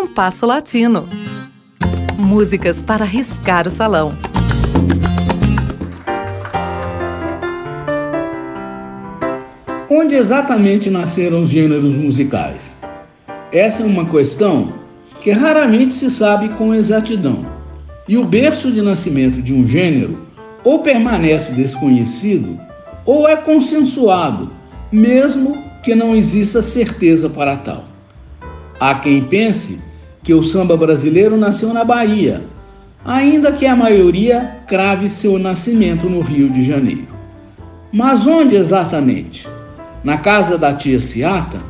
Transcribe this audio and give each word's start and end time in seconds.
Compasso 0.00 0.46
Latino. 0.46 1.08
Músicas 2.16 2.80
para 2.80 3.04
riscar 3.04 3.66
o 3.66 3.70
salão. 3.70 4.12
Onde 9.90 10.14
exatamente 10.14 10.88
nasceram 10.88 11.42
os 11.42 11.50
gêneros 11.50 11.96
musicais? 11.96 12.76
Essa 13.50 13.82
é 13.82 13.86
uma 13.86 14.08
questão 14.08 14.72
que 15.20 15.32
raramente 15.32 15.96
se 15.96 16.08
sabe 16.12 16.50
com 16.50 16.72
exatidão. 16.72 17.44
E 18.06 18.16
o 18.16 18.24
berço 18.24 18.70
de 18.70 18.80
nascimento 18.80 19.42
de 19.42 19.52
um 19.52 19.66
gênero 19.66 20.28
ou 20.62 20.78
permanece 20.78 21.50
desconhecido 21.50 22.56
ou 23.04 23.28
é 23.28 23.34
consensuado, 23.34 24.48
mesmo 24.92 25.60
que 25.82 25.92
não 25.96 26.14
exista 26.14 26.62
certeza 26.62 27.28
para 27.28 27.56
tal. 27.56 27.84
Há 28.78 28.94
quem 29.00 29.24
pense 29.24 29.87
que 30.28 30.34
o 30.34 30.42
samba 30.42 30.76
brasileiro 30.76 31.38
nasceu 31.38 31.72
na 31.72 31.82
Bahia, 31.82 32.44
ainda 33.02 33.50
que 33.50 33.64
a 33.64 33.74
maioria 33.74 34.58
crave 34.66 35.08
seu 35.08 35.38
nascimento 35.38 36.06
no 36.06 36.20
Rio 36.20 36.50
de 36.50 36.66
Janeiro. 36.66 37.08
Mas 37.90 38.26
onde 38.26 38.54
exatamente? 38.54 39.48
Na 40.04 40.18
casa 40.18 40.58
da 40.58 40.74
tia 40.74 41.00
Ciata? 41.00 41.62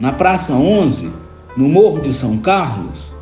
Na 0.00 0.12
Praça 0.12 0.54
11? 0.54 1.10
No 1.58 1.68
Morro 1.68 2.00
de 2.00 2.14
São 2.14 2.38
Carlos? 2.38 3.12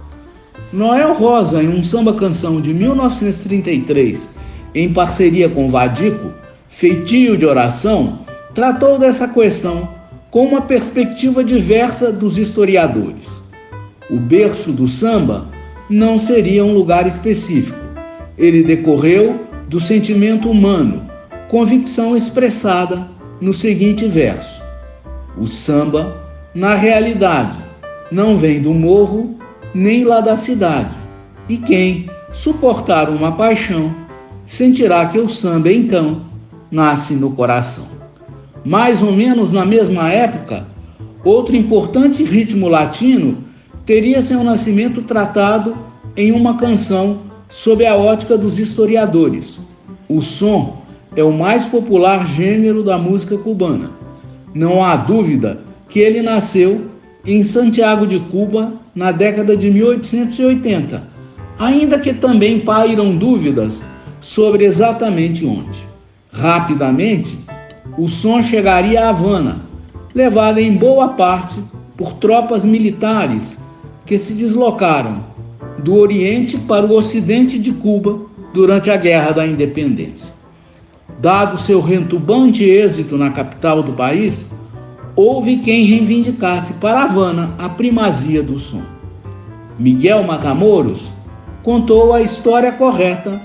Noel 0.72 1.14
Rosa, 1.14 1.60
em 1.60 1.70
um 1.70 1.82
samba-canção 1.82 2.60
de 2.60 2.72
1933, 2.72 4.36
em 4.76 4.92
parceria 4.92 5.48
com 5.48 5.68
Vadico, 5.68 6.30
Feitio 6.68 7.36
de 7.36 7.44
Oração, 7.44 8.20
tratou 8.54 8.96
dessa 8.96 9.26
questão 9.26 9.88
com 10.30 10.46
uma 10.46 10.60
perspectiva 10.60 11.42
diversa 11.42 12.12
dos 12.12 12.38
historiadores. 12.38 13.42
O 14.10 14.18
berço 14.18 14.70
do 14.70 14.86
samba 14.86 15.46
não 15.88 16.18
seria 16.18 16.64
um 16.64 16.74
lugar 16.74 17.06
específico. 17.06 17.78
Ele 18.36 18.62
decorreu 18.62 19.40
do 19.68 19.80
sentimento 19.80 20.50
humano, 20.50 21.08
convicção 21.48 22.14
expressada 22.14 23.08
no 23.40 23.52
seguinte 23.52 24.06
verso: 24.06 24.60
O 25.38 25.46
samba, 25.46 26.22
na 26.54 26.74
realidade, 26.74 27.56
não 28.12 28.36
vem 28.36 28.60
do 28.60 28.74
morro 28.74 29.36
nem 29.74 30.04
lá 30.04 30.20
da 30.20 30.36
cidade. 30.36 30.94
E 31.48 31.56
quem 31.56 32.08
suportar 32.32 33.08
uma 33.08 33.32
paixão 33.32 33.94
sentirá 34.46 35.06
que 35.06 35.18
o 35.18 35.28
samba 35.28 35.72
então 35.72 36.22
nasce 36.70 37.14
no 37.14 37.30
coração. 37.32 37.86
Mais 38.64 39.02
ou 39.02 39.12
menos 39.12 39.50
na 39.50 39.64
mesma 39.64 40.10
época, 40.10 40.66
outro 41.24 41.56
importante 41.56 42.22
ritmo 42.22 42.68
latino 42.68 43.44
teria 43.86 44.22
seu 44.22 44.42
nascimento 44.42 45.02
tratado 45.02 45.76
em 46.16 46.32
uma 46.32 46.56
canção 46.56 47.18
sob 47.48 47.84
a 47.86 47.94
ótica 47.94 48.36
dos 48.36 48.58
historiadores. 48.58 49.60
O 50.08 50.22
som 50.22 50.82
é 51.14 51.22
o 51.22 51.32
mais 51.32 51.66
popular 51.66 52.26
gênero 52.26 52.82
da 52.82 52.96
música 52.96 53.36
cubana. 53.36 53.90
Não 54.54 54.82
há 54.82 54.96
dúvida 54.96 55.60
que 55.88 56.00
ele 56.00 56.22
nasceu 56.22 56.86
em 57.24 57.42
Santiago 57.42 58.06
de 58.06 58.18
Cuba 58.18 58.72
na 58.94 59.10
década 59.10 59.56
de 59.56 59.70
1880, 59.70 61.02
ainda 61.58 61.98
que 61.98 62.12
também 62.12 62.60
pairam 62.60 63.16
dúvidas 63.16 63.82
sobre 64.20 64.64
exatamente 64.64 65.44
onde. 65.44 65.84
Rapidamente, 66.32 67.36
o 67.98 68.08
som 68.08 68.42
chegaria 68.42 69.04
a 69.04 69.10
Havana, 69.10 69.58
levado 70.14 70.58
em 70.58 70.74
boa 70.74 71.08
parte 71.08 71.60
por 71.96 72.14
tropas 72.14 72.64
militares 72.64 73.63
que 74.06 74.18
se 74.18 74.34
deslocaram 74.34 75.24
do 75.78 75.94
Oriente 75.94 76.58
para 76.58 76.86
o 76.86 76.94
Ocidente 76.94 77.58
de 77.58 77.72
Cuba 77.72 78.20
durante 78.52 78.90
a 78.90 78.96
Guerra 78.96 79.32
da 79.32 79.46
Independência. 79.46 80.32
Dado 81.20 81.60
seu 81.60 81.80
rentubante 81.80 82.64
êxito 82.64 83.16
na 83.16 83.30
capital 83.30 83.82
do 83.82 83.92
país, 83.92 84.50
houve 85.16 85.58
quem 85.58 85.84
reivindicasse 85.84 86.74
para 86.74 87.02
Havana 87.02 87.54
a 87.58 87.68
primazia 87.68 88.42
do 88.42 88.58
som. 88.58 88.82
Miguel 89.78 90.22
Matamoros 90.24 91.10
contou 91.62 92.12
a 92.12 92.22
história 92.22 92.72
correta 92.72 93.40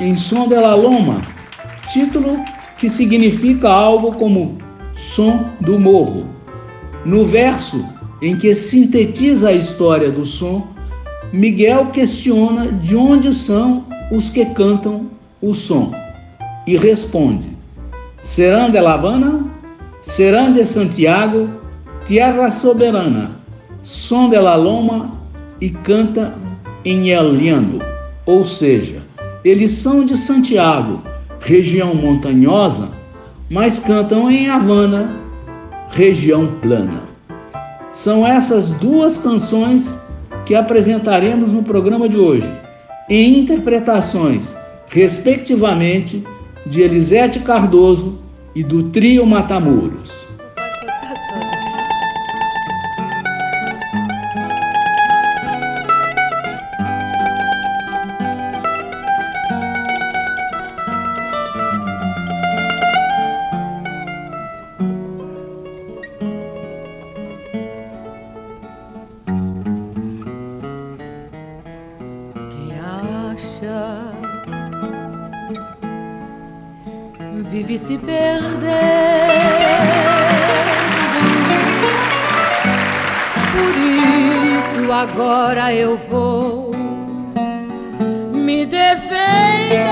em 0.00 0.16
Som 0.16 0.48
de 0.48 0.56
la 0.56 0.74
Loma, 0.74 1.20
título 1.88 2.38
que 2.78 2.88
significa 2.88 3.68
algo 3.68 4.12
como 4.12 4.58
som 4.94 5.50
do 5.60 5.78
morro. 5.78 6.26
No 7.04 7.24
verso 7.24 7.84
em 8.20 8.36
que 8.36 8.54
sintetiza 8.54 9.48
a 9.48 9.52
história 9.52 10.10
do 10.10 10.26
som, 10.26 10.66
Miguel 11.32 11.86
questiona 11.86 12.72
de 12.72 12.96
onde 12.96 13.34
são 13.34 13.84
os 14.10 14.30
que 14.30 14.44
cantam 14.46 15.06
o 15.40 15.54
som 15.54 15.92
e 16.66 16.76
responde: 16.76 17.48
Serão 18.22 18.70
de 18.70 18.80
La 18.80 18.94
Habana? 18.94 19.44
Serão 20.02 20.52
de 20.52 20.64
Santiago? 20.64 21.48
Tierra 22.06 22.50
soberana, 22.50 23.32
som 23.82 24.30
de 24.30 24.38
la 24.38 24.54
loma 24.54 25.12
e 25.60 25.68
canta 25.68 26.34
em 26.84 27.10
Eliano, 27.10 27.80
ou 28.24 28.46
seja, 28.46 29.02
eles 29.44 29.72
são 29.72 30.06
de 30.06 30.16
Santiago, 30.16 31.02
região 31.38 31.94
montanhosa, 31.94 32.88
mas 33.50 33.78
cantam 33.78 34.30
em 34.30 34.48
Havana, 34.48 35.16
região 35.90 36.46
plana. 36.62 37.07
São 37.90 38.26
essas 38.26 38.70
duas 38.70 39.18
canções 39.18 39.98
que 40.44 40.54
apresentaremos 40.54 41.50
no 41.50 41.62
programa 41.62 42.08
de 42.08 42.16
hoje, 42.16 42.50
em 43.08 43.40
interpretações, 43.40 44.56
respectivamente, 44.88 46.24
de 46.66 46.82
Elisete 46.82 47.40
Cardoso 47.40 48.18
e 48.54 48.62
do 48.62 48.84
Trio 48.90 49.26
Matamoros. 49.26 50.27
Vive 77.68 77.78
se 77.78 77.98
perdendo. 77.98 78.66
Por 83.52 83.74
isso 83.76 84.90
agora 84.90 85.74
eu 85.74 85.98
vou 85.98 86.70
me 88.32 88.64
defendendo 88.64 89.87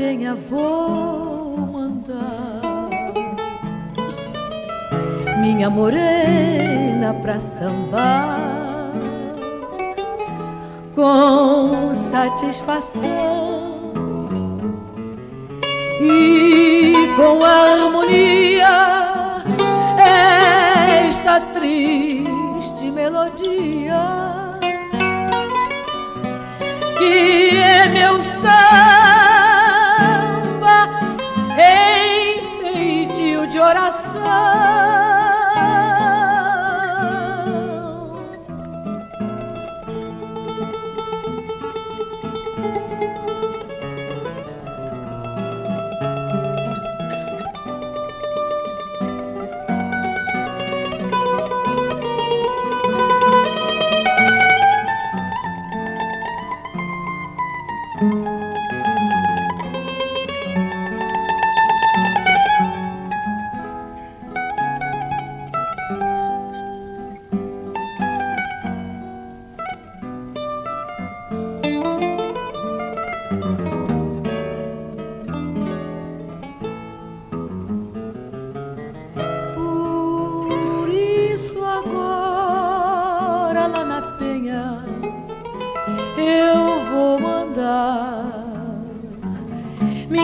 penha 0.00 0.34
vou 0.34 1.58
mandar. 1.58 2.88
Minha 5.42 5.68
morena 5.68 7.12
pra 7.20 7.38
sambar. 7.38 8.92
Com 10.94 11.92
satisfação 11.94 13.92
e 16.00 16.94
com 17.16 17.44
harmonia 17.44 18.70
esta 21.06 21.40
triste 21.40 22.90
melodia 22.90 24.00
que 26.98 27.56
é 27.58 27.86
meu 27.88 28.20
samba 28.20 29.29
love. 34.22 34.89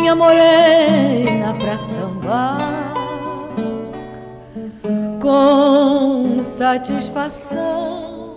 Oração. 0.06 0.14
morena 0.14 1.53
pra 1.55 1.76
sambar 1.76 2.93
com 5.20 6.41
satisfação 6.43 8.37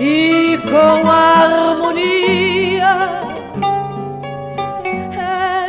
e 0.00 0.58
com 0.70 1.10
harmonia 1.10 2.94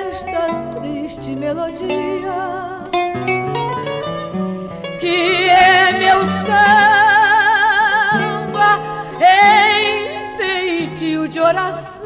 esta 0.10 0.80
triste 0.80 1.36
melodia 1.36 2.38
que 5.00 5.50
é 5.50 5.92
meu 5.94 6.24
samba 6.26 6.68
em 9.20 10.38
feitio 10.38 11.28
de 11.28 11.40
oração 11.40 11.97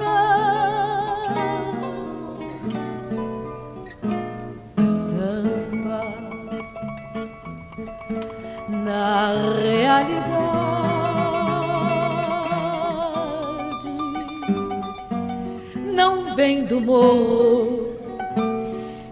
vem 16.41 16.65
do 16.65 16.81
morro, 16.81 17.95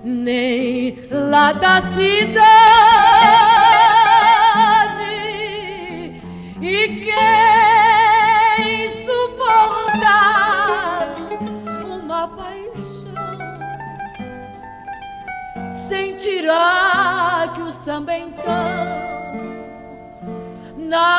nem 0.04 0.98
lá 1.12 1.52
da 1.52 1.80
cidade. 1.82 2.50
E 6.60 6.88
quem 7.06 8.88
suportar 9.06 10.08
uma 11.86 12.28
paixão 12.30 13.38
sentirá 15.72 17.52
que 17.54 17.62
o 17.62 17.72
samba 17.72 18.18
então 18.18 19.09
nasce 20.90 21.19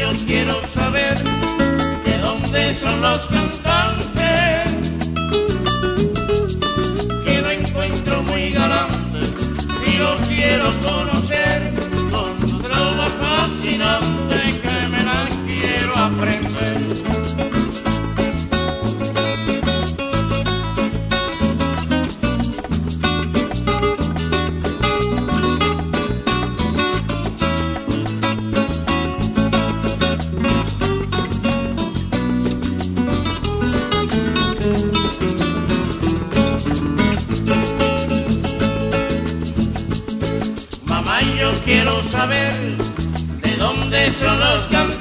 yo 0.00 0.12
quiero 0.26 0.54
saber 0.74 1.14
de 2.04 2.18
dónde 2.18 2.74
son 2.74 3.02
los 3.02 3.20
cantantes 3.26 4.72
que 7.24 7.42
no 7.42 7.50
encuentro 7.50 8.22
muy 8.22 8.50
galante 8.50 9.18
y 9.86 9.96
los 9.98 10.26
quiero 10.26 10.70
conocer. 10.82 11.09
La 41.70 41.78
loma, 44.34 44.72
mamá 44.72 44.94
yo 44.94 44.99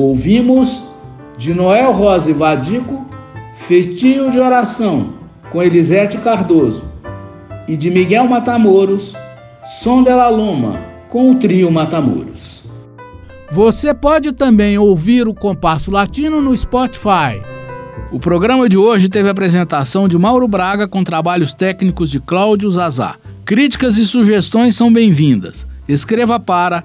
Ouvimos 0.00 0.82
de 1.36 1.52
Noel 1.52 1.92
Rosa 1.92 2.30
e 2.30 2.32
Vadico, 2.32 3.06
Feitio 3.54 4.30
de 4.30 4.38
Oração, 4.38 5.10
com 5.52 5.62
Elisete 5.62 6.16
Cardoso, 6.16 6.82
e 7.68 7.76
de 7.76 7.90
Miguel 7.90 8.26
Matamoros, 8.26 9.14
Som 9.82 10.02
de 10.02 10.08
la 10.08 10.30
Loma, 10.30 10.80
com 11.10 11.30
o 11.30 11.34
trio 11.34 11.70
Matamoros. 11.70 12.62
Você 13.50 13.92
pode 13.92 14.32
também 14.32 14.78
ouvir 14.78 15.28
o 15.28 15.34
Compasso 15.34 15.90
Latino 15.90 16.40
no 16.40 16.56
Spotify. 16.56 17.38
O 18.10 18.18
programa 18.18 18.70
de 18.70 18.78
hoje 18.78 19.10
teve 19.10 19.28
a 19.28 19.32
apresentação 19.32 20.08
de 20.08 20.16
Mauro 20.16 20.48
Braga 20.48 20.88
com 20.88 21.04
trabalhos 21.04 21.52
técnicos 21.52 22.10
de 22.10 22.20
Cláudio 22.20 22.70
Zazá. 22.72 23.16
Críticas 23.44 23.98
e 23.98 24.06
sugestões 24.06 24.74
são 24.74 24.90
bem-vindas. 24.90 25.66
Escreva 25.86 26.40
para 26.40 26.84